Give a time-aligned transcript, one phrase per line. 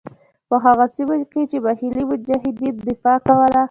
[0.49, 3.59] په هغو سیمو کې چې محلي مجاهدینو دفاع کوله.